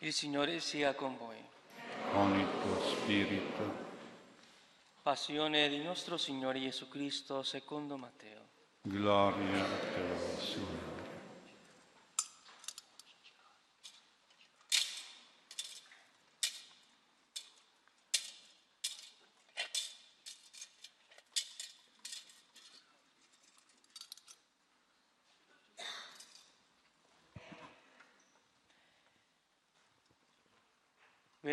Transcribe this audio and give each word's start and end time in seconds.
Il 0.00 0.12
Signore 0.12 0.60
sia 0.60 0.94
con 0.94 1.16
voi. 1.16 1.42
con 2.12 2.38
il 2.38 2.46
tuo 2.60 2.80
spirito. 2.82 3.84
Passione 5.02 5.70
di 5.70 5.82
nostro 5.82 6.18
Signore 6.18 6.60
Gesù 6.60 6.86
Cristo 6.88 7.42
secondo 7.42 7.96
Matteo. 7.96 8.42
Gloria 8.82 9.64
a 9.64 9.78
te, 9.78 10.40
Signore. 10.40 10.85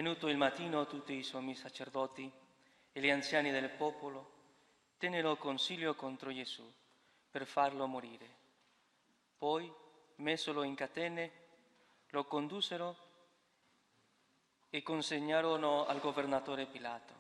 Venuto 0.04 0.28
il 0.28 0.36
mattino, 0.36 0.86
tutti 0.86 1.14
i 1.14 1.24
sommi 1.24 1.56
sacerdoti 1.56 2.30
e 2.92 3.00
gli 3.00 3.10
anziani 3.10 3.52
del 3.52 3.70
popolo 3.70 4.32
tennero 4.98 5.38
consiglio 5.38 5.96
contro 5.96 6.34
Gesù 6.34 6.70
per 7.32 7.46
farlo 7.46 7.88
morire. 7.88 8.28
Poi, 9.38 9.74
messolo 10.16 10.64
in 10.64 10.76
catene, 10.76 11.32
lo 12.10 12.26
condussero 12.26 12.98
e 14.70 14.84
consegnarono 14.84 15.86
al 15.86 16.02
governatore 16.02 16.66
Pilato. 16.66 17.14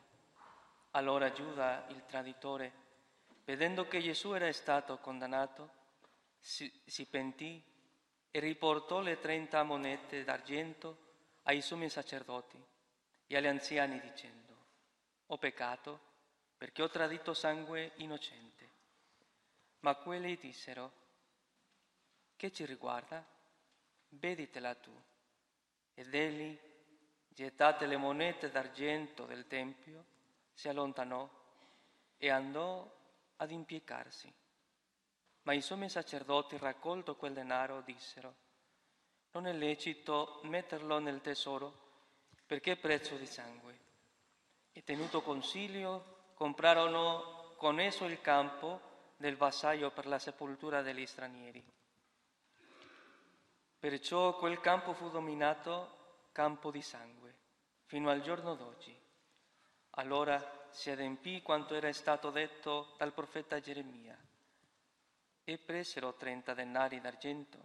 Allora 0.91 1.31
Giuda, 1.31 1.85
il 1.87 2.03
traditore, 2.05 2.73
vedendo 3.45 3.87
che 3.87 4.01
Gesù 4.01 4.33
era 4.33 4.51
stato 4.51 4.97
condannato, 4.97 5.69
si, 6.37 6.69
si 6.83 7.05
pentì 7.05 7.63
e 8.29 8.39
riportò 8.41 8.99
le 8.99 9.21
trenta 9.21 9.63
monete 9.63 10.25
d'argento 10.25 10.97
ai 11.43 11.61
sommi 11.61 11.87
sacerdoti 11.87 12.71
e 13.33 13.37
agli 13.37 13.47
anziani 13.47 13.99
dicendo, 13.99 14.55
ho 15.25 15.37
peccato 15.39 16.11
perché 16.55 16.83
ho 16.83 16.89
tradito 16.89 17.33
sangue 17.33 17.93
innocente. 17.95 18.69
Ma 19.79 19.95
quelli 19.95 20.37
dissero, 20.37 20.91
che 22.35 22.51
ci 22.51 22.63
riguarda? 22.65 23.25
Veditela 24.09 24.75
tu. 24.75 24.95
Ed 25.95 26.13
egli, 26.13 26.59
gettate 27.27 27.87
le 27.87 27.97
monete 27.97 28.51
d'argento 28.51 29.25
del 29.25 29.47
Tempio, 29.47 30.05
si 30.53 30.69
allontanò 30.69 31.27
e 32.17 32.29
andò 32.29 32.87
ad 33.37 33.49
impiegarsi. 33.49 34.31
Ma 35.41 35.53
i 35.53 35.61
sommi 35.61 35.89
sacerdoti, 35.89 36.57
raccolto 36.57 37.15
quel 37.15 37.33
denaro, 37.33 37.81
dissero, 37.81 38.35
non 39.31 39.47
è 39.47 39.53
lecito 39.53 40.39
metterlo 40.43 40.99
nel 40.99 41.19
tesoro 41.19 41.82
perché 42.45 42.75
prezzo 42.75 43.15
di 43.15 43.25
sangue. 43.25 43.79
E 44.71 44.83
tenuto 44.83 45.21
consiglio, 45.21 46.31
comprarono 46.33 47.53
con 47.57 47.79
esso 47.79 48.05
il 48.05 48.19
campo 48.21 48.81
del 49.17 49.37
vassaio 49.37 49.91
per 49.91 50.07
la 50.07 50.19
sepoltura 50.19 50.81
degli 50.81 51.05
stranieri. 51.05 51.63
Perciò 53.79 54.37
quel 54.37 54.59
campo 54.59 54.93
fu 54.93 55.09
dominato 55.09 56.27
campo 56.31 56.71
di 56.71 56.81
sangue 56.81 57.33
fino 57.85 58.09
al 58.09 58.21
giorno 58.21 58.55
d'oggi. 58.55 58.97
Allora 59.91 60.67
si 60.71 60.89
adempì 60.89 61.41
quanto 61.41 61.75
era 61.75 61.91
stato 61.93 62.31
detto 62.31 62.95
dal 62.97 63.13
profeta 63.13 63.59
Geremia. 63.59 64.17
E 65.43 65.57
presero 65.57 66.13
trenta 66.13 66.53
denari 66.53 66.99
d'argento, 67.01 67.57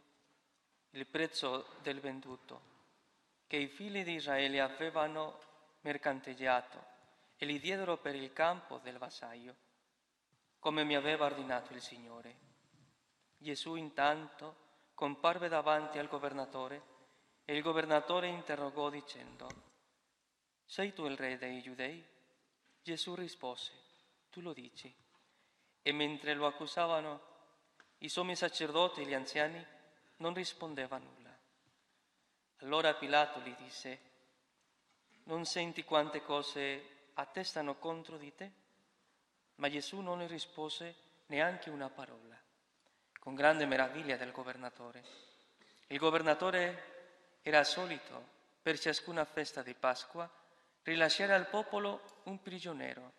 il 0.90 1.06
prezzo 1.06 1.76
del 1.80 2.00
venduto, 2.00 2.60
che 3.48 3.56
i 3.56 3.66
figli 3.66 4.04
di 4.04 4.12
Israele 4.12 4.60
avevano 4.60 5.40
mercanteggiato 5.80 6.84
e 7.36 7.46
li 7.46 7.58
diedero 7.58 7.96
per 7.96 8.14
il 8.14 8.32
campo 8.32 8.78
del 8.78 8.98
vassaio, 8.98 9.56
come 10.58 10.84
mi 10.84 10.94
aveva 10.94 11.24
ordinato 11.24 11.72
il 11.72 11.80
Signore. 11.80 12.36
Gesù 13.38 13.74
intanto 13.74 14.66
comparve 14.94 15.48
davanti 15.48 15.98
al 15.98 16.08
governatore 16.08 16.82
e 17.44 17.56
il 17.56 17.62
governatore 17.62 18.26
interrogò 18.26 18.90
dicendo, 18.90 19.48
Sei 20.66 20.92
tu 20.92 21.06
il 21.06 21.16
re 21.16 21.38
dei 21.38 21.62
giudei? 21.62 22.04
Gesù 22.82 23.14
rispose, 23.14 23.72
Tu 24.28 24.42
lo 24.42 24.52
dici. 24.52 24.94
E 25.80 25.92
mentre 25.92 26.34
lo 26.34 26.46
accusavano, 26.46 27.22
i 27.98 28.10
sommi 28.10 28.36
sacerdoti 28.36 29.00
e 29.00 29.06
gli 29.06 29.14
anziani 29.14 29.64
non 30.16 30.34
rispondeva 30.34 30.98
nulla. 30.98 31.27
Allora 32.62 32.94
Pilato 32.94 33.40
gli 33.40 33.54
disse, 33.56 34.00
non 35.24 35.44
senti 35.44 35.84
quante 35.84 36.22
cose 36.22 37.10
attestano 37.14 37.76
contro 37.76 38.16
di 38.16 38.34
te? 38.34 38.50
Ma 39.56 39.68
Gesù 39.70 40.00
non 40.00 40.18
le 40.18 40.26
rispose 40.26 40.94
neanche 41.26 41.70
una 41.70 41.88
parola, 41.88 42.36
con 43.18 43.34
grande 43.34 43.64
meraviglia 43.66 44.16
del 44.16 44.32
governatore. 44.32 45.04
Il 45.86 45.98
governatore 45.98 47.38
era 47.42 47.62
solito, 47.64 48.36
per 48.60 48.78
ciascuna 48.78 49.24
festa 49.24 49.62
di 49.62 49.74
Pasqua, 49.74 50.28
rilasciare 50.82 51.34
al 51.34 51.48
popolo 51.48 52.20
un 52.24 52.40
prigioniero 52.42 53.12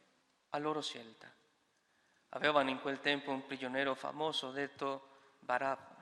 a 0.50 0.58
loro 0.58 0.82
scelta. 0.82 1.32
Avevano 2.30 2.70
in 2.70 2.82
quel 2.82 3.00
tempo 3.00 3.32
un 3.32 3.46
prigioniero 3.46 3.96
famoso 3.96 4.52
detto 4.52 5.38
Barabba. 5.40 5.99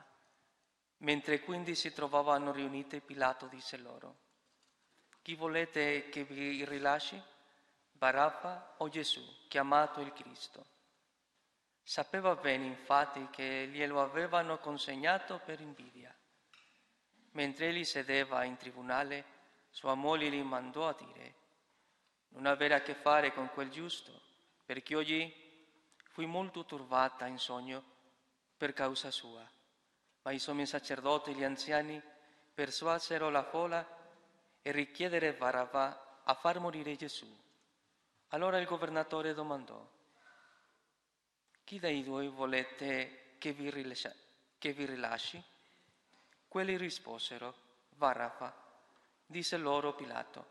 Mentre 0.99 1.41
quindi 1.41 1.75
si 1.75 1.93
trovavano 1.93 2.51
riuniti, 2.51 3.01
Pilato 3.01 3.45
disse 3.47 3.77
loro, 3.77 4.17
chi 5.21 5.35
volete 5.35 6.09
che 6.09 6.23
vi 6.23 6.65
rilasci? 6.65 7.21
Barabba 7.91 8.75
o 8.77 8.89
Gesù, 8.89 9.21
chiamato 9.47 10.01
il 10.01 10.13
Cristo? 10.13 10.65
Sapeva 11.83 12.35
bene 12.35 12.65
infatti 12.65 13.27
che 13.29 13.67
glielo 13.71 14.01
avevano 14.01 14.57
consegnato 14.57 15.39
per 15.43 15.59
invidia. 15.61 16.13
Mentre 17.31 17.67
egli 17.67 17.83
sedeva 17.83 18.43
in 18.43 18.57
tribunale, 18.57 19.25
sua 19.69 19.93
moglie 19.93 20.29
gli 20.29 20.41
mandò 20.41 20.87
a 20.87 20.95
dire, 20.97 21.35
non 22.29 22.45
avere 22.45 22.73
a 22.73 22.81
che 22.81 22.95
fare 22.95 23.33
con 23.33 23.49
quel 23.49 23.69
giusto, 23.69 24.11
perché 24.65 24.95
oggi 24.95 25.33
fui 26.09 26.25
molto 26.25 26.65
turbata 26.65 27.27
in 27.27 27.37
sogno 27.37 27.83
per 28.57 28.73
causa 28.73 29.11
sua. 29.11 29.47
Ma 30.27 30.33
i 30.33 30.39
sommi 30.39 30.65
sacerdoti 30.65 31.31
e 31.31 31.35
gli 31.35 31.43
anziani 31.45 32.01
persuasero 32.53 33.29
la 33.29 33.43
folla 33.43 33.87
e 34.61 34.73
richiedere 34.73 35.31
Barabba 35.31 36.19
a 36.21 36.33
far 36.33 36.59
morire 36.59 36.97
Gesù. 36.97 37.25
Allora 38.31 38.57
il 38.57 38.65
governatore 38.65 39.33
domandò, 39.33 39.89
chi 41.63 41.79
dei 41.79 42.03
due 42.03 42.27
volete 42.27 43.35
che 43.37 43.53
vi, 43.53 43.69
rilasci? 43.69 44.09
Che 44.57 44.73
vi 44.73 44.85
rilasci? 44.85 45.41
Quelli 46.49 46.75
risposero, 46.75 47.55
Barabba. 47.91 48.53
Disse 49.25 49.55
loro 49.55 49.93
Pilato, 49.93 50.45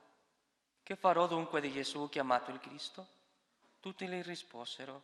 che 0.83 0.97
farò 0.97 1.27
dunque 1.27 1.61
di 1.61 1.71
Gesù 1.71 2.09
chiamato 2.09 2.51
il 2.51 2.61
Cristo? 2.61 3.07
Tutti 3.81 4.09
gli 4.09 4.23
risposero, 4.23 5.03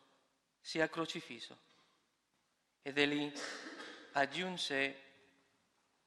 sia 0.62 0.88
crocifisso. 0.88 1.58
Ed 2.80 2.96
egli 2.96 3.30
aggiunse, 4.12 5.02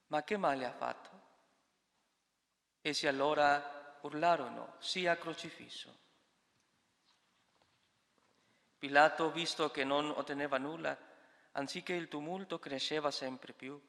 ma 0.07 0.23
che 0.23 0.37
male 0.37 0.65
ha 0.65 0.71
fatto? 0.71 1.21
Essi 2.81 3.07
allora 3.07 3.97
urlarono, 4.01 4.75
sia 4.79 5.17
crocifisso. 5.17 6.03
Pilato, 8.77 9.31
visto 9.31 9.71
che 9.71 9.83
non 9.83 10.09
otteneva 10.09 10.57
nulla, 10.57 10.95
anziché 11.53 11.93
il 11.93 12.07
tumulto 12.07 12.59
cresceva 12.59 13.09
sempre 13.09 13.53
più, 13.53 13.81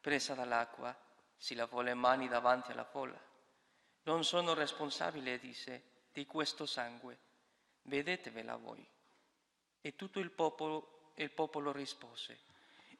presa 0.00 0.34
dall'acqua, 0.34 0.96
si 1.36 1.54
lavò 1.54 1.80
le 1.80 1.94
mani 1.94 2.28
davanti 2.28 2.70
alla 2.70 2.84
folla. 2.84 3.20
Non 4.04 4.24
sono 4.24 4.54
responsabile, 4.54 5.38
disse, 5.38 5.82
di 6.12 6.26
questo 6.26 6.66
sangue, 6.66 7.18
vedetevela 7.82 8.56
voi. 8.56 8.86
E 9.80 9.96
tutto 9.96 10.20
il 10.20 10.30
popolo, 10.30 11.12
il 11.16 11.30
popolo 11.30 11.72
rispose, 11.72 12.38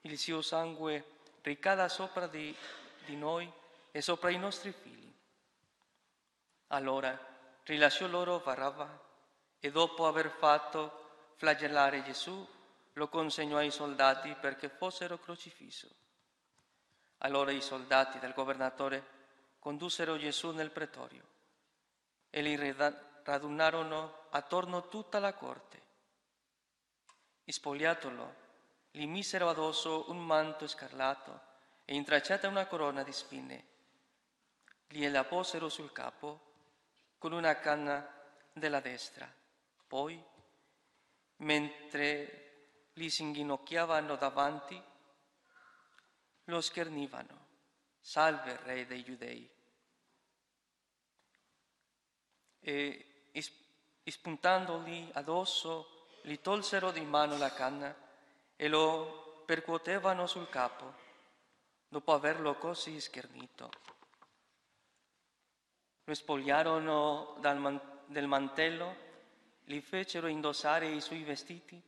il 0.02 0.18
suo 0.18 0.42
sangue 0.42 1.16
ricada 1.42 1.88
sopra 1.88 2.26
di, 2.26 2.54
di 3.04 3.16
noi 3.16 3.50
e 3.90 4.00
sopra 4.00 4.30
i 4.30 4.38
nostri 4.38 4.72
figli. 4.72 5.12
Allora 6.68 7.18
rilasciò 7.64 8.06
loro 8.06 8.38
Barabba 8.40 9.06
e 9.58 9.70
dopo 9.70 10.06
aver 10.06 10.30
fatto 10.30 11.32
flagellare 11.36 12.02
Gesù 12.02 12.46
lo 12.92 13.08
consegnò 13.08 13.58
ai 13.58 13.70
soldati 13.70 14.34
perché 14.34 14.68
fossero 14.68 15.18
crocifisso. 15.18 15.88
Allora 17.18 17.50
i 17.50 17.62
soldati 17.62 18.18
del 18.18 18.32
governatore 18.32 19.16
condussero 19.58 20.16
Gesù 20.16 20.50
nel 20.50 20.70
pretorio 20.70 21.22
e 22.30 22.42
li 22.42 22.74
radunarono 23.22 24.26
attorno 24.30 24.88
tutta 24.88 25.18
la 25.18 25.32
corte. 25.32 25.86
Spogliatolo, 27.44 28.34
gli 28.90 29.06
misero 29.06 29.48
addosso 29.48 30.10
un 30.10 30.24
manto 30.24 30.66
scarlato 30.66 31.46
e 31.84 31.94
intracciata 31.94 32.48
una 32.48 32.66
corona 32.66 33.02
di 33.02 33.12
spine. 33.12 33.66
gliela 34.90 35.24
posero 35.24 35.68
sul 35.68 35.92
capo 35.92 36.40
con 37.18 37.32
una 37.32 37.58
canna 37.58 38.06
della 38.52 38.80
destra. 38.80 39.30
Poi, 39.86 40.22
mentre 41.36 42.90
li 42.94 43.10
si 43.10 43.22
inginocchiavano 43.22 44.16
davanti, 44.16 44.82
lo 46.44 46.60
schernivano. 46.60 47.46
Salve, 48.00 48.56
Re 48.62 48.86
dei 48.86 49.04
Giudei. 49.04 49.50
E 52.60 53.32
spuntandogli 54.04 55.10
addosso, 55.12 56.06
gli 56.22 56.36
tolsero 56.40 56.90
di 56.90 57.02
mano 57.02 57.36
la 57.36 57.52
canna 57.52 58.07
e 58.60 58.66
lo 58.66 59.44
percuotevano 59.46 60.26
sul 60.26 60.48
capo, 60.48 60.92
dopo 61.86 62.12
averlo 62.12 62.56
così 62.56 63.00
schernito. 63.00 63.70
Lo 66.02 66.14
spogliarono 66.14 67.36
man- 67.40 68.02
del 68.06 68.26
mantello, 68.26 68.96
gli 69.62 69.80
fecero 69.80 70.26
indossare 70.26 70.88
i 70.88 71.00
suoi 71.00 71.22
vestiti 71.22 71.80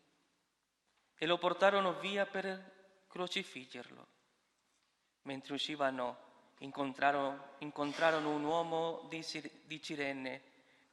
e 1.17 1.27
lo 1.27 1.39
portarono 1.39 1.99
via 1.99 2.25
per 2.25 3.03
crocifiggerlo. 3.09 4.07
Mentre 5.23 5.55
uscivano, 5.55 6.19
incontrarono, 6.59 7.57
incontrarono 7.59 8.31
un 8.31 8.45
uomo 8.45 9.09
di, 9.09 9.27
di 9.65 9.83
Cirene 9.83 10.43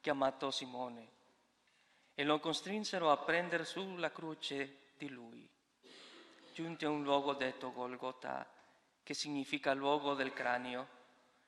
chiamato 0.00 0.50
Simone 0.50 1.08
e 2.14 2.24
lo 2.24 2.40
costrinsero 2.40 3.12
a 3.12 3.18
prendere 3.18 3.64
su 3.64 3.94
la 3.94 4.10
croce 4.10 4.88
di 4.96 5.08
lui. 5.08 5.48
Giunti 6.58 6.84
a 6.86 6.90
un 6.90 7.04
luogo 7.04 7.34
detto 7.34 7.70
Golgota, 7.70 8.44
che 9.04 9.14
significa 9.14 9.74
luogo 9.74 10.14
del 10.14 10.32
cranio, 10.32 10.88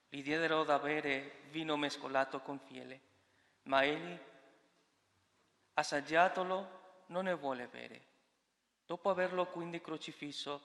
gli 0.08 0.22
diedero 0.22 0.62
da 0.62 0.78
bere 0.78 1.40
vino 1.50 1.76
mescolato 1.76 2.38
con 2.42 2.60
fiele, 2.60 3.00
ma 3.64 3.82
egli, 3.82 4.16
assaggiatolo, 5.74 7.06
non 7.06 7.24
ne 7.24 7.34
vuole 7.34 7.66
bere. 7.66 8.06
Dopo 8.86 9.10
averlo 9.10 9.46
quindi 9.46 9.80
crocifisso, 9.80 10.62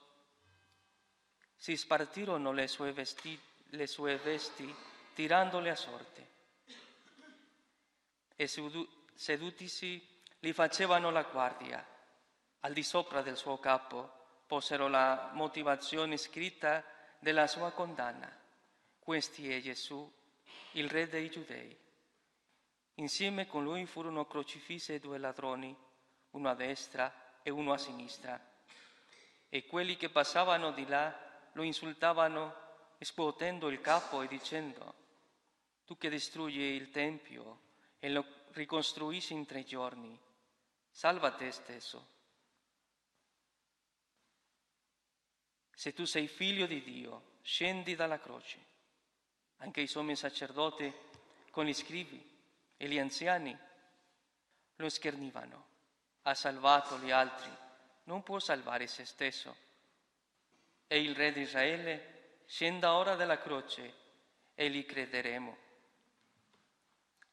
si 1.55 1.75
spartirono 1.75 2.51
le 2.51 2.67
sue, 2.67 2.93
vesti, 2.93 3.41
le 3.69 3.87
sue 3.87 4.15
vesti 4.17 4.71
tirandole 5.15 5.71
a 5.71 5.75
sorte. 5.75 6.27
E 8.35 8.47
sedutisi 9.15 10.07
gli 10.37 10.53
facevano 10.53 11.09
la 11.09 11.23
guardia. 11.23 11.83
Al 12.59 12.73
di 12.73 12.83
sopra 12.83 13.23
del 13.23 13.37
suo 13.37 13.57
capo 13.57 14.14
posero 14.45 14.87
la 14.87 15.31
motivazione 15.33 16.17
scritta 16.17 16.83
della 17.19 17.47
sua 17.47 17.71
condanna. 17.71 18.31
Questi 18.99 19.51
è 19.51 19.61
Gesù, 19.61 20.11
il 20.73 20.89
re 20.89 21.07
dei 21.07 21.29
giudei. 21.29 21.75
Insieme 22.95 23.47
con 23.47 23.63
lui 23.63 23.85
furono 23.85 24.25
crocifisse 24.25 24.99
due 24.99 25.17
ladroni, 25.17 25.75
uno 26.31 26.49
a 26.49 26.53
destra 26.53 27.39
e 27.41 27.49
uno 27.49 27.73
a 27.73 27.77
sinistra. 27.77 28.39
E 29.49 29.65
quelli 29.65 29.95
che 29.97 30.09
passavano 30.09 30.71
di 30.71 30.87
là 30.87 31.13
lo 31.53 31.63
insultavano 31.63 32.63
scuotendo 32.99 33.69
il 33.69 33.81
capo 33.81 34.21
e 34.21 34.27
dicendo, 34.27 34.93
tu 35.85 35.97
che 35.97 36.09
distruggi 36.09 36.59
il 36.59 36.89
Tempio 36.89 37.59
e 37.99 38.09
lo 38.09 38.25
ricostruisci 38.51 39.33
in 39.33 39.45
tre 39.45 39.63
giorni, 39.63 40.17
salva 40.89 41.31
te 41.31 41.51
stesso. 41.51 42.13
Se 45.75 45.93
tu 45.93 46.05
sei 46.05 46.27
figlio 46.27 46.65
di 46.65 46.81
Dio, 46.81 47.33
scendi 47.41 47.95
dalla 47.95 48.19
croce. 48.19 48.57
Anche 49.57 49.81
i 49.81 49.87
sommi 49.87 50.15
sacerdoti 50.15 50.91
con 51.51 51.65
gli 51.65 51.73
scrivi 51.73 52.21
e 52.77 52.87
gli 52.87 52.97
anziani 52.97 53.55
lo 54.77 54.89
schernivano. 54.89 55.73
Ha 56.23 56.33
salvato 56.33 56.97
gli 56.99 57.11
altri, 57.11 57.51
non 58.05 58.23
può 58.23 58.39
salvare 58.39 58.87
se 58.87 59.05
stesso. 59.05 59.55
E 60.87 61.01
il 61.01 61.13
re 61.13 61.31
di 61.31 61.41
Israele 61.41 62.39
scenda 62.45 62.93
ora 62.93 63.15
dalla 63.15 63.37
croce 63.37 63.93
e 64.55 64.69
gli 64.69 64.85
crederemo. 64.85 65.57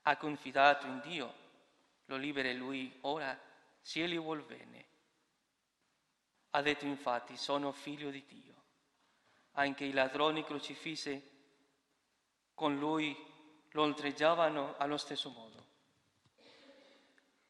Ha 0.03 0.17
confidato 0.17 0.87
in 0.87 1.01
Dio, 1.01 1.35
lo 2.07 2.17
liberi 2.17 2.57
lui 2.57 2.99
ora 3.03 3.39
se 3.81 4.03
egli 4.03 4.19
vuol 4.19 4.43
bene. 4.43 4.92
Ha 6.55 6.63
detto 6.63 6.85
infatti, 6.85 7.37
sono 7.37 7.73
figlio 7.73 8.11
di 8.11 8.25
Dio. 8.27 8.55
Anche 9.53 9.85
i 9.85 9.93
ladroni 9.93 10.45
crocifissi 10.45 11.31
con 12.55 12.79
lui 12.79 13.17
lo 13.71 13.83
oltraggiavano 13.83 14.77
allo 14.77 14.97
stesso 14.97 15.31
modo. 15.31 15.67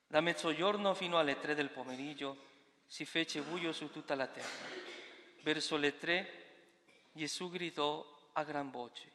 Da 0.07 0.21
mezzogiorno 0.21 0.95
fino 0.95 1.19
alle 1.19 1.39
tre 1.39 1.55
del 1.55 1.71
pomeriggio 1.71 2.51
si 2.87 3.05
fece 3.05 3.41
buio 3.41 3.73
su 3.73 3.91
tutta 3.91 4.15
la 4.15 4.27
terra. 4.27 4.69
Verso 5.43 5.77
le 5.77 5.99
tre 5.99 6.43
Gesù 7.13 7.51
gridò 7.51 8.31
a 8.35 8.45
gran 8.45 8.71
voce, 8.71 9.11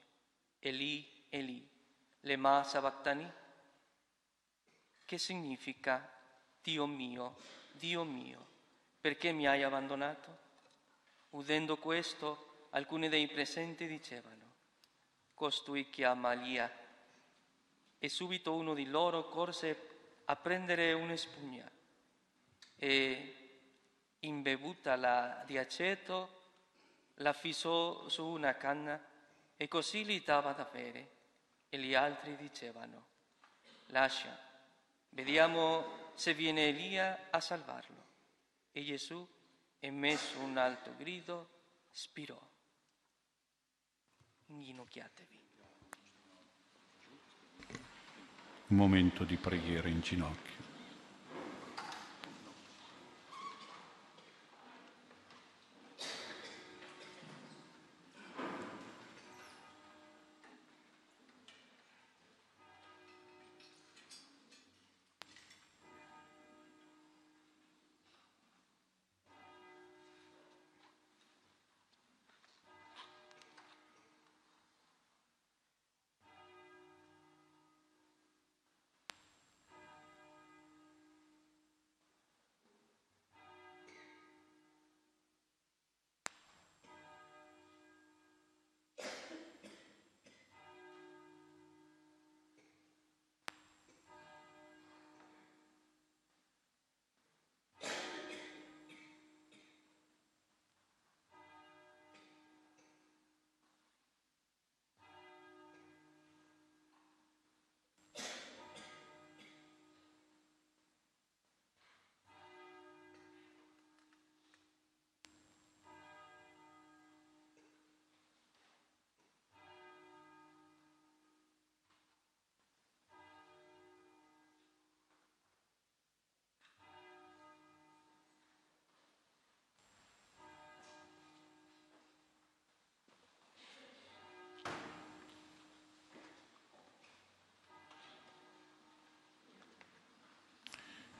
Eli, 0.60 1.25
Eli, 1.30 1.68
lema 2.22 2.63
sabachthani, 2.63 3.31
che 5.06 5.18
significa 5.18 6.12
Dio 6.62 6.86
mio, 6.86 7.36
Dio 7.72 8.04
mio, 8.04 8.45
perché 9.07 9.31
mi 9.31 9.48
hai 9.48 9.63
abbandonato? 9.63 10.38
Udendo 11.30 11.77
questo, 11.77 12.68
alcuni 12.71 13.07
dei 13.07 13.25
presenti 13.30 13.88
dicevano, 13.88 14.51
costui 15.33 15.89
chiama 15.89 16.33
Lia. 16.33 16.69
E 18.00 18.09
subito 18.09 18.54
uno 18.54 18.74
di 18.74 18.86
loro 18.86 19.30
corse 19.30 20.19
a 20.25 20.36
prendere 20.36 20.92
una 20.92 21.15
spugna 21.15 21.71
e, 22.75 23.36
imbevuta 24.19 24.98
la 24.98 25.42
di 25.45 25.57
aceto, 25.57 26.42
la 27.19 27.31
fissò 27.31 28.09
su 28.09 28.25
una 28.27 28.56
canna 28.56 29.01
e 29.56 29.69
così 29.69 30.04
gli 30.04 30.21
dava 30.21 30.51
da 30.51 30.65
bere. 30.69 31.12
E 31.69 31.77
gli 31.77 31.94
altri 31.94 32.36
dicevano, 32.36 33.06
lascia, 33.86 34.38
vediamo 35.12 36.12
se 36.15 36.33
viene 36.33 36.68
Elia 36.68 37.27
a 37.30 37.39
salvarlo. 37.39 38.06
E 38.78 38.84
Gesù, 38.84 39.28
emesso 39.80 40.38
un 40.38 40.56
alto 40.56 40.94
grido, 40.98 41.50
spirò. 41.90 42.40
Inginocchiatevi. 44.50 45.40
Un 48.68 48.78
momento 48.78 49.24
di 49.24 49.36
preghiera 49.36 49.88
in 49.88 50.02
ginocchio. 50.02 50.67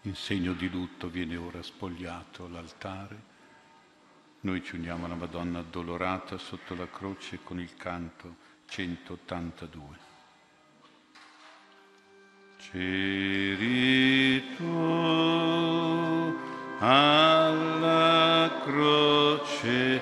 In 0.08 0.16
segno 0.16 0.54
di 0.54 0.70
lutto 0.70 1.10
viene 1.10 1.36
ora 1.36 1.62
spogliato 1.62 2.48
l'altare. 2.48 3.36
Noi 4.40 4.64
ci 4.64 4.76
uniamo 4.76 5.06
alla 5.06 5.16
Madonna 5.16 5.60
addolorata 5.60 6.38
sotto 6.38 6.76
la 6.76 6.88
croce 6.90 7.40
con 7.44 7.60
il 7.60 7.76
canto 7.76 8.36
182. 8.68 10.06
C'eri 12.58 14.56
tu 14.56 16.36
alla 16.80 18.62
croce 18.64 20.02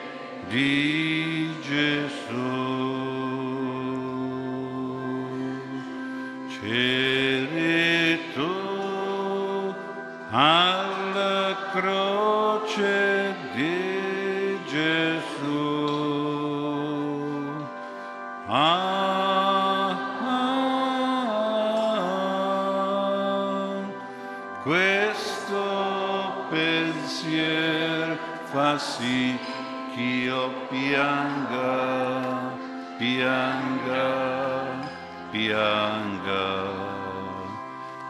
di 0.50 1.52
Gesù. 1.62 2.65
Croce 11.76 13.36
di 13.54 14.58
Gesù. 14.66 15.74
Ah, 18.48 19.98
ah, 20.22 20.54
questo 24.64 25.66
pensier 26.50 28.18
fa 28.52 28.78
sì 28.78 29.38
ch'io 29.94 30.54
pianga, 30.70 32.54
pianga, 32.98 34.08
pianga. 35.30 36.94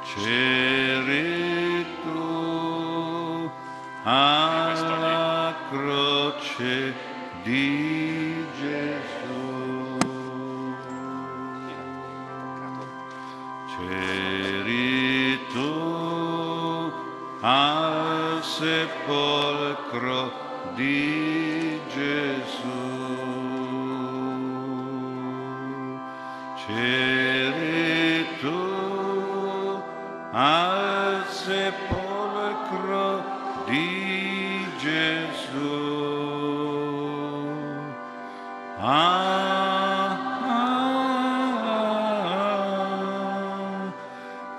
C'eri 0.04 1.26
tu 1.46 1.65
alla 4.08 5.56
croce 5.72 6.94
di 7.42 8.46
Gesù. 8.60 9.98
C'eri 13.66 15.40
tu 15.52 16.94
al 17.42 18.44
sepolcro 18.44 20.32
di 20.76 21.50
Gesù. 21.50 21.55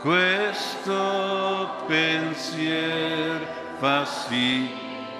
Questo 0.06 1.68
pensier 1.86 3.40
fa 3.78 4.04
sì 4.04 4.70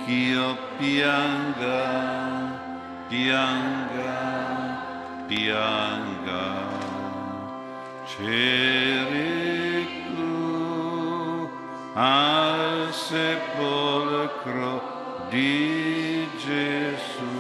ch'io 0.05 0.57
pianga, 0.79 1.83
pianga, 3.09 4.15
pianga. 5.27 6.07
Al 11.99 12.93
sepolcro 12.93 14.76
di 15.31 16.29
Gesù. 16.39 17.35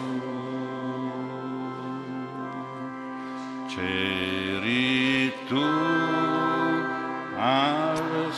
C'eri 3.69 5.33
tu 5.47 5.62
al 7.37 8.33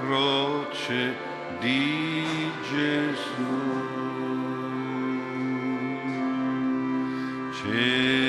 croce 0.00 1.16
di 1.60 2.50
Gesù. 2.70 3.50
C'eri 7.52 8.21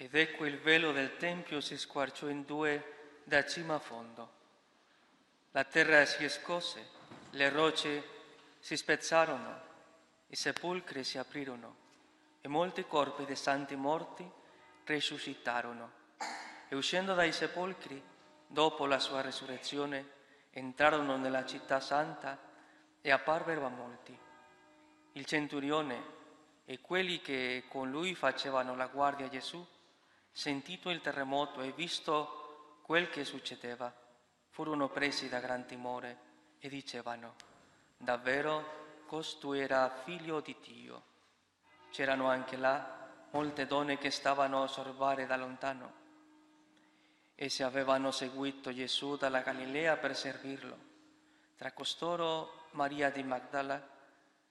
Ed 0.00 0.14
ecco 0.14 0.44
il 0.44 0.60
velo 0.60 0.92
del 0.92 1.16
Tempio 1.16 1.60
si 1.60 1.76
squarciò 1.76 2.28
in 2.28 2.44
due 2.44 3.20
da 3.24 3.44
cima 3.44 3.74
a 3.74 3.78
fondo. 3.80 4.30
La 5.50 5.64
terra 5.64 6.04
si 6.04 6.28
scosse, 6.28 6.86
le 7.30 7.48
rocce 7.48 8.04
si 8.60 8.76
spezzarono, 8.76 9.60
i 10.28 10.36
sepolcri 10.36 11.02
si 11.02 11.18
aprirono 11.18 11.74
e 12.40 12.46
molti 12.46 12.84
corpi 12.86 13.24
dei 13.24 13.34
santi 13.34 13.74
morti 13.74 14.24
risuscitarono. 14.84 15.90
E 16.68 16.76
uscendo 16.76 17.14
dai 17.14 17.32
sepolcri, 17.32 18.00
dopo 18.46 18.86
la 18.86 19.00
sua 19.00 19.20
resurrezione, 19.20 20.10
entrarono 20.50 21.16
nella 21.16 21.44
città 21.44 21.80
santa 21.80 22.38
e 23.00 23.10
apparvero 23.10 23.66
a 23.66 23.68
molti. 23.68 24.16
Il 25.14 25.24
centurione 25.24 26.02
e 26.66 26.78
quelli 26.80 27.20
che 27.20 27.64
con 27.66 27.90
lui 27.90 28.14
facevano 28.14 28.76
la 28.76 28.86
guardia 28.86 29.26
a 29.26 29.30
Gesù, 29.30 29.66
sentito 30.38 30.90
il 30.90 31.00
terremoto 31.00 31.62
e 31.62 31.72
visto 31.72 32.78
quel 32.82 33.10
che 33.10 33.24
succedeva, 33.24 33.92
furono 34.50 34.88
presi 34.88 35.28
da 35.28 35.40
gran 35.40 35.66
timore 35.66 36.16
e 36.60 36.68
dicevano, 36.68 37.34
davvero 37.96 39.02
costui 39.06 39.58
era 39.58 39.90
figlio 40.04 40.38
di 40.38 40.54
Dio. 40.62 41.02
C'erano 41.90 42.28
anche 42.28 42.56
là 42.56 43.26
molte 43.32 43.66
donne 43.66 43.98
che 43.98 44.12
stavano 44.12 44.58
a 44.58 44.62
osservare 44.62 45.26
da 45.26 45.36
lontano. 45.36 45.92
Esse 47.34 47.64
avevano 47.64 48.12
seguito 48.12 48.72
Gesù 48.72 49.16
dalla 49.16 49.40
Galilea 49.40 49.96
per 49.96 50.14
servirlo. 50.14 50.78
Tra 51.56 51.72
costoro 51.72 52.68
Maria 52.72 53.10
di 53.10 53.24
Magdala, 53.24 53.84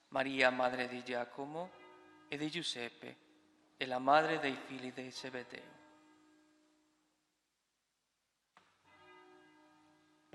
Maria 0.10 0.50
madre 0.50 0.90
di 0.90 1.02
Giacomo 1.02 1.72
e 2.28 2.36
di 2.36 2.50
Giuseppe 2.50 3.16
e 3.78 3.86
la 3.86 4.00
madre 4.00 4.40
dei 4.40 4.58
figli 4.66 4.92
di 4.92 5.10
Zebedeo. 5.12 5.77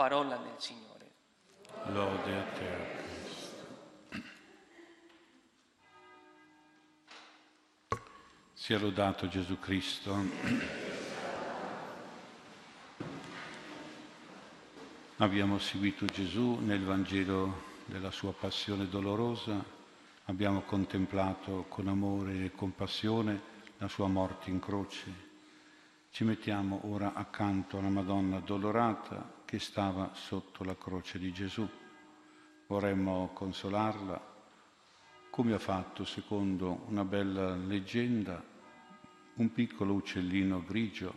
Parola 0.02 0.34
del 0.34 0.56
Signore. 0.56 1.12
Lode 1.92 2.36
a 2.36 2.42
te. 2.58 4.20
Sia 8.52 8.80
lodato 8.80 9.28
Gesù 9.28 9.60
Cristo. 9.60 10.16
Abbiamo 15.18 15.58
seguito 15.60 16.04
Gesù 16.06 16.58
nel 16.60 16.82
Vangelo 16.82 17.62
della 17.84 18.10
sua 18.10 18.32
passione 18.32 18.88
dolorosa, 18.88 19.64
abbiamo 20.24 20.62
contemplato 20.62 21.66
con 21.68 21.86
amore 21.86 22.46
e 22.46 22.50
compassione 22.50 23.40
la 23.78 23.86
sua 23.86 24.08
morte 24.08 24.50
in 24.50 24.58
croce. 24.58 25.14
Ci 26.10 26.24
mettiamo 26.24 26.80
ora 26.90 27.12
accanto 27.14 27.78
alla 27.78 27.88
Madonna 27.88 28.38
addolorata 28.38 29.40
che 29.52 29.58
stava 29.58 30.14
sotto 30.14 30.64
la 30.64 30.78
croce 30.78 31.18
di 31.18 31.30
Gesù. 31.30 31.68
Vorremmo 32.68 33.32
consolarla 33.34 34.18
come 35.28 35.52
ha 35.52 35.58
fatto 35.58 36.06
secondo 36.06 36.84
una 36.86 37.04
bella 37.04 37.54
leggenda 37.54 38.42
un 39.34 39.52
piccolo 39.52 39.92
uccellino 39.92 40.64
grigio 40.64 41.14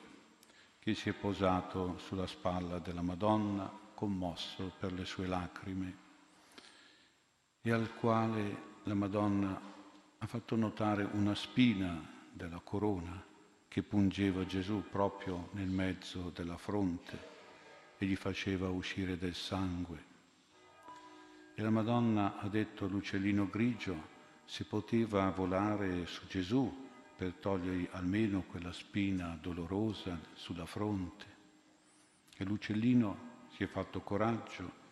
che 0.79 0.93
si 0.95 1.07
è 1.07 1.13
posato 1.13 1.97
sulla 1.99 2.27
spalla 2.27 2.79
della 2.79 3.01
Madonna, 3.01 3.71
commosso 3.93 4.73
per 4.77 4.91
le 4.91 5.05
sue 5.05 5.27
lacrime, 5.27 5.97
e 7.61 7.71
al 7.71 7.93
quale 7.93 8.73
la 8.83 8.95
Madonna 8.95 9.61
ha 10.17 10.27
fatto 10.27 10.57
notare 10.57 11.07
una 11.09 11.35
spina 11.35 12.05
della 12.33 12.59
corona 12.61 13.23
che 13.69 13.81
pungeva 13.81 14.45
Gesù 14.45 14.83
proprio 14.89 15.47
nel 15.53 15.69
mezzo 15.69 16.31
della 16.35 16.57
fronte 16.57 17.34
gli 18.05 18.15
faceva 18.15 18.69
uscire 18.69 19.17
del 19.17 19.35
sangue. 19.35 20.13
E 21.55 21.61
la 21.61 21.69
Madonna 21.69 22.39
ha 22.39 22.47
detto 22.47 22.85
all'uccellino 22.85 23.49
grigio 23.49 24.13
se 24.45 24.65
poteva 24.65 25.29
volare 25.31 26.05
su 26.05 26.25
Gesù 26.27 26.83
per 27.15 27.33
togliergli 27.33 27.87
almeno 27.91 28.43
quella 28.43 28.71
spina 28.71 29.37
dolorosa 29.41 30.19
sulla 30.33 30.65
fronte. 30.65 31.25
E 32.35 32.43
l'uccellino 32.43 33.33
si 33.51 33.63
è 33.63 33.67
fatto 33.67 34.01
coraggio 34.01 34.83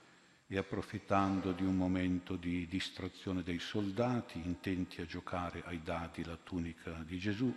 e 0.47 0.57
approfittando 0.57 1.51
di 1.51 1.63
un 1.63 1.75
momento 1.75 2.35
di 2.35 2.65
distrazione 2.67 3.43
dei 3.43 3.59
soldati, 3.59 4.39
intenti 4.39 5.01
a 5.01 5.05
giocare 5.05 5.63
ai 5.65 5.81
dadi 5.83 6.23
la 6.23 6.37
tunica 6.41 6.91
di 7.05 7.17
Gesù, 7.17 7.53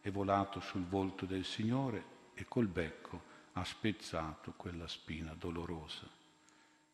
è 0.00 0.10
volato 0.10 0.58
sul 0.60 0.84
volto 0.84 1.26
del 1.26 1.44
Signore 1.44 2.04
e 2.34 2.44
col 2.48 2.66
becco 2.66 3.30
ha 3.52 3.64
spezzato 3.64 4.52
quella 4.52 4.88
spina 4.88 5.34
dolorosa. 5.34 6.08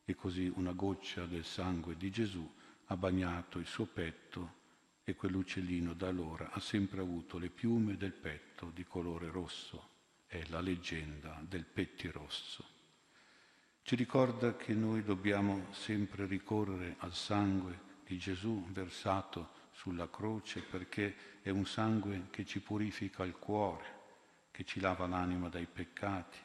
E 0.04 0.14
così 0.14 0.50
una 0.54 0.72
goccia 0.72 1.26
del 1.26 1.44
sangue 1.44 1.96
di 1.96 2.10
Gesù 2.10 2.50
ha 2.86 2.96
bagnato 2.96 3.58
il 3.58 3.66
suo 3.66 3.86
petto 3.86 4.56
e 5.04 5.14
quell'uccellino 5.14 5.94
da 5.94 6.08
allora 6.08 6.50
ha 6.50 6.60
sempre 6.60 7.00
avuto 7.00 7.38
le 7.38 7.48
piume 7.48 7.96
del 7.96 8.12
petto 8.12 8.70
di 8.74 8.84
colore 8.84 9.30
rosso. 9.30 9.96
È 10.26 10.42
la 10.48 10.60
leggenda 10.60 11.40
del 11.46 11.64
pettirosso. 11.64 12.76
Ci 13.82 13.96
ricorda 13.96 14.54
che 14.56 14.74
noi 14.74 15.02
dobbiamo 15.02 15.72
sempre 15.72 16.26
ricorrere 16.26 16.96
al 16.98 17.14
sangue 17.14 17.86
di 18.04 18.18
Gesù 18.18 18.66
versato 18.70 19.56
sulla 19.72 20.10
croce 20.10 20.60
perché 20.60 21.38
è 21.40 21.48
un 21.48 21.64
sangue 21.64 22.26
che 22.28 22.44
ci 22.44 22.60
purifica 22.60 23.24
il 23.24 23.36
cuore, 23.38 23.84
che 24.50 24.64
ci 24.64 24.80
lava 24.80 25.06
l'anima 25.06 25.48
dai 25.48 25.66
peccati. 25.66 26.38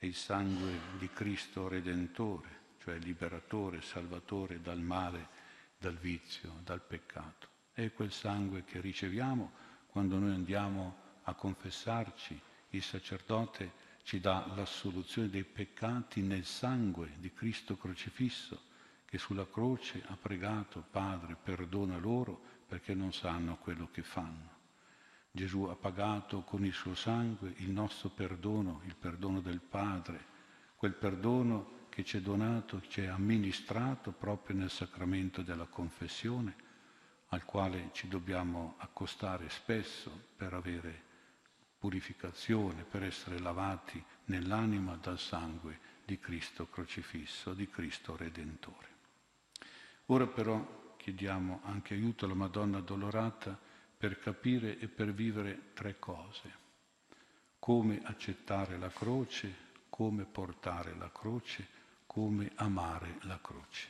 È 0.00 0.06
il 0.06 0.14
sangue 0.14 0.80
di 0.96 1.10
Cristo 1.10 1.68
Redentore, 1.68 2.48
cioè 2.82 2.96
liberatore, 2.96 3.82
salvatore 3.82 4.62
dal 4.62 4.80
male, 4.80 5.28
dal 5.76 5.98
vizio, 5.98 6.54
dal 6.64 6.80
peccato. 6.80 7.48
È 7.74 7.92
quel 7.92 8.10
sangue 8.10 8.64
che 8.64 8.80
riceviamo 8.80 9.52
quando 9.88 10.16
noi 10.16 10.32
andiamo 10.32 10.96
a 11.24 11.34
confessarci. 11.34 12.40
Il 12.70 12.82
sacerdote 12.82 13.72
ci 14.02 14.20
dà 14.20 14.50
l'assoluzione 14.54 15.28
dei 15.28 15.44
peccati 15.44 16.22
nel 16.22 16.46
sangue 16.46 17.12
di 17.18 17.34
Cristo 17.34 17.76
crocifisso, 17.76 18.58
che 19.04 19.18
sulla 19.18 19.46
croce 19.46 20.02
ha 20.06 20.16
pregato, 20.16 20.82
Padre, 20.90 21.36
perdona 21.36 21.98
loro 21.98 22.40
perché 22.66 22.94
non 22.94 23.12
sanno 23.12 23.58
quello 23.58 23.90
che 23.92 24.02
fanno. 24.02 24.59
Gesù 25.30 25.62
ha 25.64 25.76
pagato 25.76 26.42
con 26.42 26.64
il 26.64 26.72
suo 26.72 26.94
sangue 26.94 27.54
il 27.58 27.70
nostro 27.70 28.08
perdono, 28.08 28.80
il 28.84 28.96
perdono 28.96 29.40
del 29.40 29.60
Padre, 29.60 30.26
quel 30.74 30.94
perdono 30.94 31.86
che 31.88 32.04
ci 32.04 32.16
è 32.16 32.20
donato, 32.20 32.80
ci 32.88 33.02
è 33.02 33.06
amministrato 33.06 34.10
proprio 34.12 34.56
nel 34.56 34.70
sacramento 34.70 35.42
della 35.42 35.66
confessione 35.66 36.68
al 37.28 37.44
quale 37.44 37.90
ci 37.92 38.08
dobbiamo 38.08 38.74
accostare 38.78 39.48
spesso 39.50 40.10
per 40.36 40.52
avere 40.52 41.08
purificazione, 41.78 42.82
per 42.82 43.04
essere 43.04 43.38
lavati 43.38 44.02
nell'anima 44.26 44.96
dal 44.96 45.18
sangue 45.18 45.78
di 46.04 46.18
Cristo 46.18 46.68
crocifisso, 46.68 47.54
di 47.54 47.68
Cristo 47.68 48.16
Redentore. 48.16 48.88
Ora 50.06 50.26
però 50.26 50.96
chiediamo 50.96 51.60
anche 51.62 51.94
aiuto 51.94 52.24
alla 52.24 52.34
Madonna 52.34 52.78
Addolorata 52.78 53.58
per 54.00 54.18
capire 54.18 54.78
e 54.78 54.88
per 54.88 55.12
vivere 55.12 55.72
tre 55.74 55.98
cose. 55.98 56.50
Come 57.58 58.00
accettare 58.02 58.78
la 58.78 58.88
croce, 58.88 59.54
come 59.90 60.24
portare 60.24 60.94
la 60.94 61.12
croce, 61.12 61.68
come 62.06 62.50
amare 62.54 63.18
la 63.24 63.38
croce. 63.42 63.88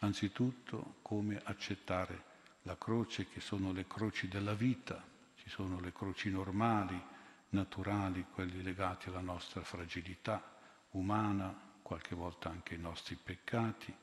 Anzitutto 0.00 0.96
come 1.02 1.40
accettare 1.44 2.24
la 2.62 2.76
croce 2.76 3.28
che 3.28 3.38
sono 3.38 3.70
le 3.70 3.86
croci 3.86 4.26
della 4.26 4.54
vita, 4.54 5.00
ci 5.36 5.48
sono 5.48 5.78
le 5.78 5.92
croci 5.92 6.28
normali, 6.28 7.00
naturali, 7.50 8.26
quelli 8.34 8.64
legati 8.64 9.10
alla 9.10 9.20
nostra 9.20 9.62
fragilità 9.62 10.42
umana, 10.90 11.56
qualche 11.82 12.16
volta 12.16 12.50
anche 12.50 12.74
i 12.74 12.80
nostri 12.80 13.14
peccati, 13.14 13.94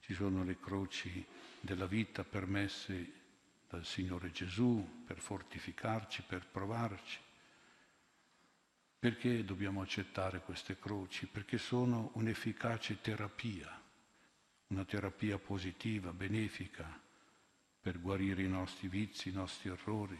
ci 0.00 0.12
sono 0.12 0.44
le 0.44 0.60
croci 0.60 1.24
della 1.58 1.86
vita 1.86 2.22
permesse 2.22 3.17
dal 3.68 3.84
Signore 3.84 4.30
Gesù 4.30 5.04
per 5.04 5.18
fortificarci, 5.20 6.22
per 6.22 6.46
provarci. 6.46 7.18
Perché 8.98 9.44
dobbiamo 9.44 9.82
accettare 9.82 10.40
queste 10.40 10.78
croci? 10.78 11.26
Perché 11.26 11.58
sono 11.58 12.10
un'efficace 12.14 13.00
terapia, 13.00 13.80
una 14.68 14.84
terapia 14.84 15.38
positiva, 15.38 16.12
benefica, 16.12 17.00
per 17.80 18.00
guarire 18.00 18.42
i 18.42 18.48
nostri 18.48 18.88
vizi, 18.88 19.28
i 19.28 19.32
nostri 19.32 19.68
errori. 19.68 20.18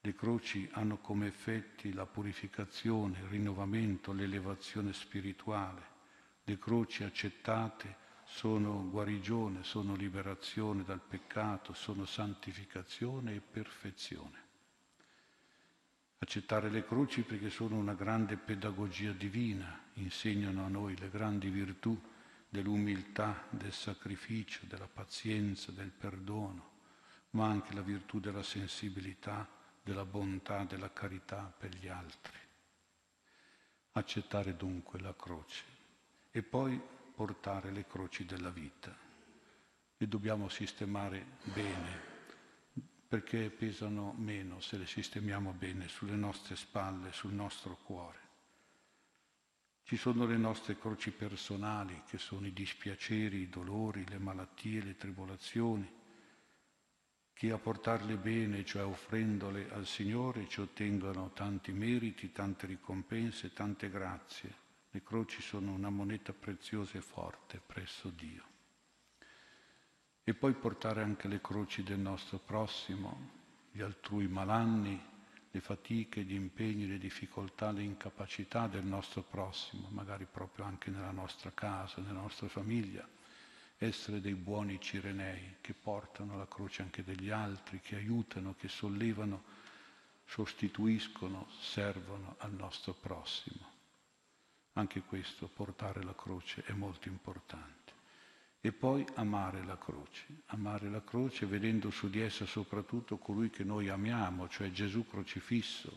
Le 0.00 0.14
croci 0.14 0.68
hanno 0.72 0.98
come 0.98 1.26
effetti 1.26 1.92
la 1.92 2.06
purificazione, 2.06 3.18
il 3.18 3.26
rinnovamento, 3.26 4.12
l'elevazione 4.12 4.92
spirituale. 4.92 5.94
Le 6.44 6.58
croci 6.58 7.02
accettate 7.02 8.04
sono 8.26 8.88
guarigione, 8.90 9.62
sono 9.62 9.94
liberazione 9.94 10.84
dal 10.84 11.00
peccato, 11.00 11.72
sono 11.72 12.04
santificazione 12.04 13.34
e 13.34 13.40
perfezione. 13.40 14.44
Accettare 16.18 16.68
le 16.70 16.84
croci 16.84 17.22
perché 17.22 17.50
sono 17.50 17.76
una 17.76 17.94
grande 17.94 18.36
pedagogia 18.36 19.12
divina, 19.12 19.84
insegnano 19.94 20.64
a 20.64 20.68
noi 20.68 20.96
le 20.98 21.08
grandi 21.08 21.48
virtù 21.50 21.98
dell'umiltà, 22.48 23.44
del 23.50 23.72
sacrificio, 23.72 24.66
della 24.66 24.88
pazienza, 24.88 25.72
del 25.72 25.90
perdono, 25.90 26.74
ma 27.30 27.46
anche 27.46 27.74
la 27.74 27.82
virtù 27.82 28.18
della 28.18 28.42
sensibilità, 28.42 29.48
della 29.82 30.04
bontà, 30.04 30.64
della 30.64 30.92
carità 30.92 31.52
per 31.56 31.74
gli 31.74 31.86
altri. 31.86 32.38
Accettare 33.92 34.56
dunque 34.56 35.00
la 35.00 35.14
croce 35.14 35.64
e 36.30 36.42
poi 36.42 36.80
portare 37.16 37.72
le 37.72 37.86
croci 37.86 38.26
della 38.26 38.50
vita. 38.50 38.94
Le 39.96 40.06
dobbiamo 40.06 40.50
sistemare 40.50 41.38
bene 41.44 42.14
perché 43.08 43.48
pesano 43.48 44.12
meno 44.18 44.60
se 44.60 44.76
le 44.76 44.86
sistemiamo 44.86 45.52
bene 45.52 45.88
sulle 45.88 46.16
nostre 46.16 46.56
spalle, 46.56 47.12
sul 47.12 47.32
nostro 47.32 47.78
cuore. 47.84 48.24
Ci 49.84 49.96
sono 49.96 50.26
le 50.26 50.36
nostre 50.36 50.76
croci 50.76 51.10
personali, 51.10 52.02
che 52.06 52.18
sono 52.18 52.46
i 52.46 52.52
dispiaceri, 52.52 53.38
i 53.38 53.48
dolori, 53.48 54.06
le 54.08 54.18
malattie, 54.18 54.82
le 54.82 54.96
tribolazioni, 54.96 55.88
che 57.32 57.50
a 57.50 57.58
portarle 57.58 58.16
bene, 58.16 58.64
cioè 58.64 58.84
offrendole 58.84 59.70
al 59.70 59.86
Signore, 59.86 60.48
ci 60.48 60.60
ottengono 60.60 61.30
tanti 61.32 61.72
meriti, 61.72 62.32
tante 62.32 62.66
ricompense, 62.66 63.52
tante 63.52 63.88
grazie. 63.88 64.65
Le 64.96 65.02
croci 65.02 65.42
sono 65.42 65.72
una 65.72 65.90
moneta 65.90 66.32
preziosa 66.32 66.96
e 66.96 67.02
forte 67.02 67.60
presso 67.60 68.08
Dio. 68.08 68.44
E 70.24 70.32
poi 70.32 70.54
portare 70.54 71.02
anche 71.02 71.28
le 71.28 71.42
croci 71.42 71.82
del 71.82 71.98
nostro 71.98 72.38
prossimo, 72.38 73.30
gli 73.72 73.82
altrui 73.82 74.26
malanni, 74.26 74.98
le 75.50 75.60
fatiche, 75.60 76.22
gli 76.22 76.32
impegni, 76.32 76.86
le 76.86 76.96
difficoltà, 76.96 77.72
le 77.72 77.82
incapacità 77.82 78.68
del 78.68 78.86
nostro 78.86 79.20
prossimo, 79.20 79.88
magari 79.90 80.24
proprio 80.24 80.64
anche 80.64 80.90
nella 80.90 81.10
nostra 81.10 81.52
casa, 81.52 82.00
nella 82.00 82.22
nostra 82.22 82.48
famiglia, 82.48 83.06
essere 83.76 84.22
dei 84.22 84.34
buoni 84.34 84.80
cirenei 84.80 85.56
che 85.60 85.74
portano 85.74 86.38
la 86.38 86.48
croce 86.48 86.80
anche 86.80 87.04
degli 87.04 87.28
altri, 87.28 87.80
che 87.80 87.96
aiutano, 87.96 88.54
che 88.58 88.68
sollevano, 88.68 89.42
sostituiscono, 90.24 91.48
servono 91.60 92.36
al 92.38 92.54
nostro 92.54 92.94
prossimo. 92.94 93.75
Anche 94.78 95.00
questo, 95.00 95.48
portare 95.48 96.02
la 96.02 96.14
croce, 96.14 96.62
è 96.64 96.72
molto 96.72 97.08
importante 97.08 97.94
e 98.60 98.72
poi 98.72 99.06
amare 99.14 99.64
la 99.64 99.78
croce, 99.78 100.42
amare 100.46 100.90
la 100.90 101.02
croce 101.02 101.46
vedendo 101.46 101.90
su 101.90 102.10
di 102.10 102.20
essa 102.20 102.46
soprattutto 102.46 103.16
colui 103.16 103.48
che 103.48 103.64
noi 103.64 103.88
amiamo, 103.88 104.48
cioè 104.48 104.70
Gesù 104.72 105.06
crocifisso. 105.06 105.96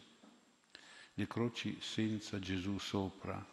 Le 1.16 1.28
croci 1.28 1.78
senza 1.82 2.40
Gesù 2.40 2.78
sopra 2.78 3.44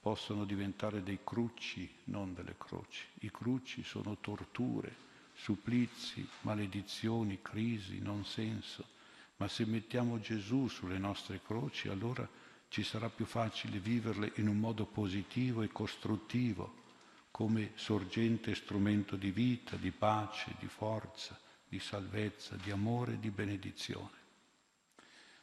possono 0.00 0.44
diventare 0.44 1.02
dei 1.02 1.20
crucci, 1.24 1.90
non 2.04 2.34
delle 2.34 2.56
croci. 2.58 3.06
I 3.20 3.30
crucci 3.30 3.82
sono 3.82 4.18
torture, 4.18 4.94
supplizi, 5.32 6.28
maledizioni, 6.42 7.40
crisi, 7.40 8.00
non 8.00 8.24
senso. 8.24 8.94
ma 9.38 9.48
se 9.48 9.64
mettiamo 9.66 10.18
Gesù 10.18 10.66
sulle 10.66 10.98
nostre 10.98 11.40
croci, 11.42 11.88
allora 11.88 12.28
ci 12.68 12.82
sarà 12.82 13.08
più 13.08 13.24
facile 13.24 13.78
viverle 13.78 14.32
in 14.36 14.48
un 14.48 14.58
modo 14.58 14.86
positivo 14.86 15.62
e 15.62 15.68
costruttivo, 15.68 16.84
come 17.30 17.72
sorgente 17.74 18.54
strumento 18.54 19.16
di 19.16 19.30
vita, 19.30 19.76
di 19.76 19.90
pace, 19.90 20.54
di 20.58 20.66
forza, 20.66 21.38
di 21.68 21.78
salvezza, 21.78 22.56
di 22.56 22.70
amore 22.70 23.14
e 23.14 23.20
di 23.20 23.30
benedizione. 23.30 24.24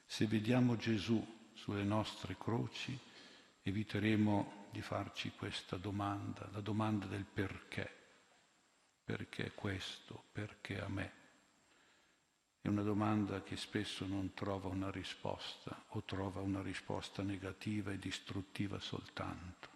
Se 0.06 0.26
vediamo 0.28 0.76
Gesù 0.76 1.26
sulle 1.54 1.84
nostre 1.84 2.36
croci, 2.38 2.98
eviteremo 3.62 4.68
di 4.72 4.82
farci 4.82 5.32
questa 5.32 5.78
domanda, 5.78 6.50
la 6.52 6.62
domanda 6.62 7.06
del 7.06 7.26
perché. 7.26 8.02
Perché 9.04 9.52
questo? 9.54 10.26
Perché 10.32 10.80
a 10.82 10.88
me? 10.88 11.23
È 12.64 12.70
una 12.70 12.82
domanda 12.82 13.44
che 13.44 13.58
spesso 13.58 14.06
non 14.08 14.34
trova 14.34 14.70
una 14.70 14.90
risposta 14.90 15.84
o 15.90 16.04
trova 16.04 16.40
una 16.40 16.62
risposta 16.62 17.22
negativa 17.22 17.92
e 17.92 18.00
distruttiva 18.00 18.80
soltanto. 18.80 19.68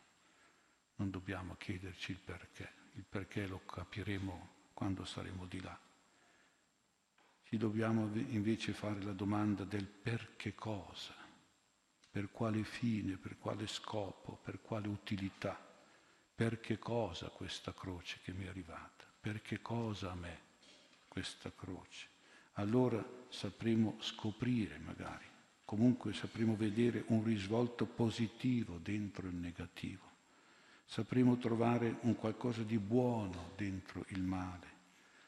Non 0.95 1.09
dobbiamo 1.09 1.55
chiederci 1.57 2.11
il 2.11 2.19
perché, 2.19 2.71
il 2.93 3.03
perché 3.03 3.45
lo 3.45 3.59
capiremo 3.65 4.53
quando 4.73 5.03
saremo 5.03 5.45
di 5.47 5.59
là. 5.59 5.77
Ci 7.43 7.57
dobbiamo 7.57 8.09
invece 8.13 8.71
fare 8.71 9.01
la 9.01 9.11
domanda 9.11 9.65
del 9.65 9.85
perché 9.85 10.55
cosa, 10.55 11.13
per 12.09 12.31
quale 12.31 12.63
fine, 12.63 13.17
per 13.17 13.37
quale 13.37 13.67
scopo, 13.67 14.39
per 14.41 14.61
quale 14.61 14.87
utilità, 14.87 15.59
perché 16.33 16.79
cosa 16.79 17.27
questa 17.27 17.73
croce 17.73 18.21
che 18.23 18.31
mi 18.31 18.45
è 18.45 18.47
arrivata, 18.47 19.03
perché 19.19 19.61
cosa 19.61 20.11
a 20.11 20.15
me 20.15 20.39
questa 21.09 21.51
croce 21.53 22.15
allora 22.57 23.05
sapremo 23.29 23.97
scoprire 23.99 24.79
magari, 24.79 25.25
comunque 25.65 26.13
sapremo 26.13 26.55
vedere 26.55 27.03
un 27.07 27.23
risvolto 27.23 27.85
positivo 27.85 28.77
dentro 28.77 29.27
il 29.27 29.35
negativo, 29.35 30.03
sapremo 30.85 31.37
trovare 31.37 31.97
un 32.01 32.15
qualcosa 32.15 32.63
di 32.63 32.77
buono 32.77 33.51
dentro 33.55 34.05
il 34.09 34.21
male, 34.21 34.75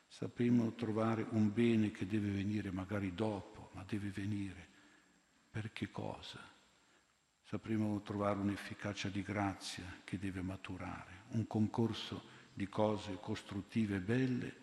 sapremo 0.08 0.74
trovare 0.74 1.26
un 1.32 1.54
bene 1.54 1.92
che 1.92 2.08
deve 2.08 2.30
venire 2.30 2.72
magari 2.72 3.14
dopo, 3.14 3.70
ma 3.74 3.84
deve 3.88 4.10
venire. 4.10 4.68
Per 5.52 5.72
che 5.72 5.90
cosa? 5.92 6.40
Sapremo 7.44 8.02
trovare 8.02 8.40
un'efficacia 8.40 9.10
di 9.10 9.22
grazia 9.24 9.84
che 10.04 10.18
deve 10.18 10.42
maturare, 10.42 11.24
un 11.30 11.46
concorso 11.48 12.38
di 12.54 12.68
cose 12.68 13.18
costruttive 13.20 13.98
e 13.98 14.02
belle 14.02 14.54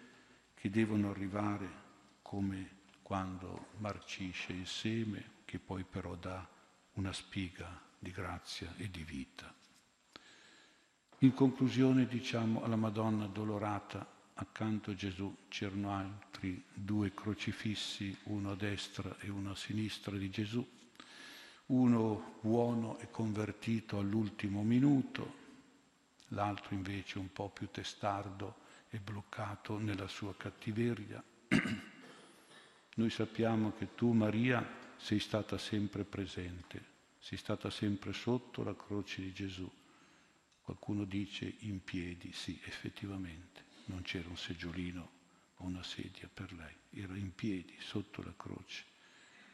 che 0.54 0.70
devono 0.70 1.10
arrivare 1.10 1.84
come 2.26 2.70
quando 3.02 3.68
marcisce 3.78 4.52
il 4.52 4.66
seme 4.66 5.34
che 5.44 5.60
poi 5.60 5.84
però 5.84 6.16
dà 6.16 6.44
una 6.94 7.12
spiga 7.12 7.80
di 7.96 8.10
grazia 8.10 8.74
e 8.78 8.90
di 8.90 9.04
vita. 9.04 9.54
In 11.18 11.32
conclusione 11.34 12.08
diciamo 12.08 12.64
alla 12.64 12.74
Madonna 12.74 13.26
dolorata, 13.26 14.04
accanto 14.34 14.90
a 14.90 14.94
Gesù 14.96 15.44
c'erano 15.46 15.92
altri 15.92 16.60
due 16.74 17.14
crocifissi, 17.14 18.18
uno 18.24 18.50
a 18.50 18.56
destra 18.56 19.16
e 19.20 19.28
uno 19.28 19.52
a 19.52 19.56
sinistra 19.56 20.16
di 20.16 20.28
Gesù, 20.28 20.68
uno 21.66 22.38
buono 22.40 22.98
e 22.98 23.08
convertito 23.08 24.00
all'ultimo 24.00 24.64
minuto, 24.64 25.34
l'altro 26.30 26.74
invece 26.74 27.20
un 27.20 27.32
po' 27.32 27.50
più 27.50 27.70
testardo 27.70 28.64
e 28.90 28.98
bloccato 28.98 29.78
nella 29.78 30.08
sua 30.08 30.34
cattiveria. 30.36 31.22
Noi 32.98 33.10
sappiamo 33.10 33.72
che 33.72 33.94
tu, 33.94 34.12
Maria, 34.12 34.66
sei 34.96 35.18
stata 35.18 35.58
sempre 35.58 36.04
presente, 36.04 36.82
sei 37.18 37.36
stata 37.36 37.68
sempre 37.68 38.14
sotto 38.14 38.62
la 38.62 38.74
croce 38.74 39.20
di 39.20 39.34
Gesù. 39.34 39.70
Qualcuno 40.62 41.04
dice 41.04 41.56
in 41.60 41.84
piedi, 41.84 42.32
sì, 42.32 42.58
effettivamente, 42.64 43.64
non 43.86 44.00
c'era 44.00 44.30
un 44.30 44.38
seggiolino 44.38 45.10
o 45.56 45.64
una 45.64 45.82
sedia 45.82 46.26
per 46.32 46.54
lei, 46.54 46.74
era 46.90 47.14
in 47.18 47.34
piedi 47.34 47.74
sotto 47.80 48.22
la 48.22 48.32
croce, 48.34 48.84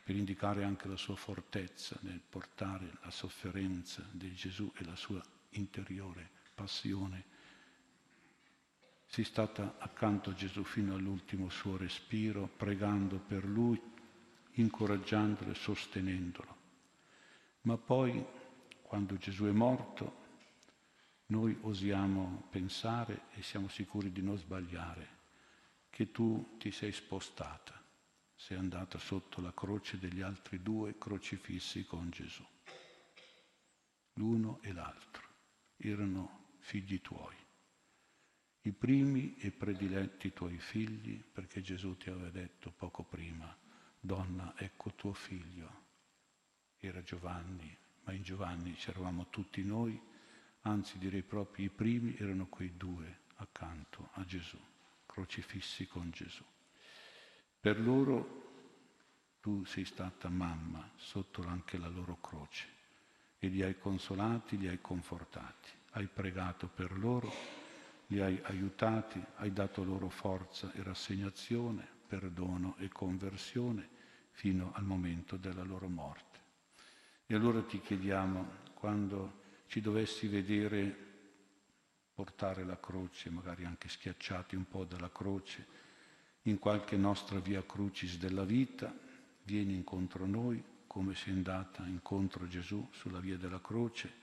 per 0.05 0.15
indicare 0.15 0.63
anche 0.63 0.87
la 0.87 0.97
sua 0.97 1.17
fortezza 1.17 1.99
nel 2.03 2.21
portare 2.21 2.93
la 3.03 3.11
sofferenza 3.11 4.07
di 4.13 4.33
Gesù 4.35 4.73
e 4.77 4.85
la 4.85 4.97
sua 4.97 5.21
interiore 5.51 6.31
passione 6.55 7.25
sei 9.13 9.25
stata 9.25 9.75
accanto 9.77 10.31
a 10.31 10.35
Gesù 10.35 10.65
fino 10.65 10.95
all'ultimo 10.95 11.51
suo 11.51 11.77
respiro, 11.77 12.47
pregando 12.47 13.19
per 13.19 13.45
lui, 13.45 13.79
incoraggiandolo 14.53 15.51
e 15.51 15.55
sostenendolo. 15.55 16.57
Ma 17.63 17.77
poi, 17.77 18.25
quando 18.81 19.19
Gesù 19.19 19.45
è 19.45 19.51
morto, 19.51 20.21
noi 21.27 21.55
osiamo 21.61 22.47
pensare 22.49 23.25
e 23.35 23.43
siamo 23.43 23.69
sicuri 23.69 24.11
di 24.13 24.23
non 24.23 24.39
sbagliare, 24.39 25.09
che 25.91 26.11
tu 26.11 26.57
ti 26.57 26.71
sei 26.71 26.93
spostata, 26.93 27.79
sei 28.35 28.57
andata 28.57 28.99
sotto 28.99 29.43
la 29.43 29.53
croce 29.53 29.99
degli 29.99 30.23
altri 30.23 30.63
due 30.63 30.97
crocifissi 30.97 31.85
con 31.85 32.09
Gesù. 32.09 32.47
L'uno 34.15 34.59
e 34.63 34.73
l'altro 34.73 35.23
erano 35.77 36.55
figli 36.61 37.03
tuoi 37.03 37.42
i 38.63 38.73
primi 38.73 39.37
e 39.39 39.51
prediletti 39.51 40.33
tuoi 40.33 40.59
figli, 40.59 41.21
perché 41.21 41.61
Gesù 41.61 41.97
ti 41.97 42.11
aveva 42.11 42.31
detto 42.31 42.71
poco 42.71 43.03
prima, 43.03 43.55
donna, 43.99 44.55
ecco 44.57 44.93
tuo 44.95 45.13
figlio. 45.13 45.81
Era 46.79 47.03
Giovanni, 47.03 47.77
ma 48.05 48.13
in 48.13 48.23
Giovanni 48.23 48.75
c'eravamo 48.75 49.29
tutti 49.31 49.65
noi, 49.65 50.01
anzi 50.63 50.99
direi 50.99 51.23
proprio 51.23 51.67
i 51.67 51.71
primi 51.71 52.17
erano 52.17 52.47
quei 52.47 52.77
due 52.77 53.23
accanto 53.37 54.11
a 54.13 54.25
Gesù, 54.25 54.59
crocifissi 55.07 55.89
con 55.89 56.11
Gesù. 56.11 56.45
Per 57.61 57.81
loro 57.81 58.41
tu 59.41 59.65
sei 59.65 59.85
stata 59.85 60.29
mamma 60.29 60.89
sotto 60.97 61.45
anche 61.45 61.79
la 61.79 61.89
loro 61.89 62.21
croce 62.21 62.69
e 63.39 63.49
li 63.49 63.63
hai 63.63 63.77
consolati, 63.77 64.57
li 64.57 64.69
hai 64.69 64.81
confortati, 64.81 65.71
hai 65.93 66.07
pregato 66.07 66.69
per 66.69 66.97
loro 66.97 67.62
li 68.13 68.21
hai 68.21 68.39
aiutati, 68.43 69.25
hai 69.37 69.55
dato 69.55 69.83
loro 69.83 70.11
forza 70.11 70.71
e 70.75 70.83
rassegnazione, 70.83 71.89
perdono 72.07 72.77
e 72.79 72.89
conversione 72.89 73.89
fino 74.33 74.73
al 74.75 74.85
momento 74.85 75.39
della 75.39 75.63
loro 75.63 75.89
morte. 75.89 76.41
E 77.25 77.35
allora 77.35 77.63
ti 77.63 77.81
chiediamo, 77.81 78.61
quando 78.75 79.41
ci 79.67 79.81
dovessi 79.81 80.27
vedere 80.29 80.95
portare 82.13 82.65
la 82.65 82.79
croce, 82.79 83.31
magari 83.31 83.65
anche 83.65 83.89
schiacciati 83.89 84.57
un 84.57 84.69
po' 84.69 84.85
dalla 84.85 85.11
croce, 85.11 85.81
in 86.43 86.59
qualche 86.59 86.99
nostra 86.99 87.39
via 87.39 87.65
crucis 87.65 88.19
della 88.19 88.45
vita, 88.45 88.95
vieni 89.45 89.75
incontro 89.75 90.25
a 90.25 90.27
noi 90.27 90.63
come 90.87 91.15
sei 91.15 91.33
andata 91.33 91.87
incontro 91.87 92.45
a 92.45 92.49
Gesù 92.49 92.87
sulla 92.93 93.21
via 93.21 93.39
della 93.39 93.63
croce 93.63 94.21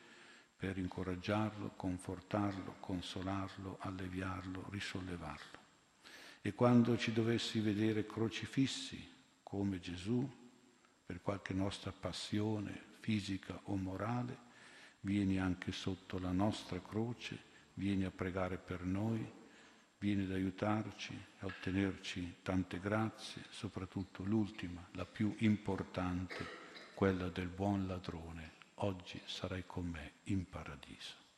per 0.60 0.78
incoraggiarlo, 0.78 1.72
confortarlo, 1.78 2.76
consolarlo, 2.82 3.78
alleviarlo, 3.80 4.66
risollevarlo. 4.72 5.58
E 6.42 6.54
quando 6.54 6.98
ci 6.98 7.14
dovessi 7.14 7.62
vedere 7.62 8.06
crocifissi 8.06 9.02
come 9.42 9.80
Gesù, 9.80 10.30
per 11.06 11.22
qualche 11.22 11.54
nostra 11.54 11.94
passione 11.94 12.98
fisica 13.00 13.58
o 13.64 13.78
morale, 13.78 14.38
vieni 15.00 15.40
anche 15.40 15.72
sotto 15.72 16.20
la 16.20 16.34
nostra 16.34 16.82
croce, 16.82 17.42
vieni 17.76 18.04
a 18.04 18.12
pregare 18.12 18.58
per 18.58 18.84
noi, 18.84 19.26
vieni 19.98 20.26
ad 20.26 20.32
aiutarci, 20.32 21.18
a 21.40 21.46
ottenerci 21.46 22.40
tante 22.44 22.82
grazie, 22.82 23.46
soprattutto 23.50 24.24
l'ultima, 24.24 24.86
la 24.92 25.06
più 25.06 25.34
importante, 25.38 26.46
quella 26.96 27.30
del 27.30 27.48
buon 27.48 27.88
ladrone 27.88 28.58
oggi 28.82 29.22
sarai 29.26 29.64
con 29.66 29.86
me 29.86 30.14
in 30.26 30.48
paradiso. 30.48 31.29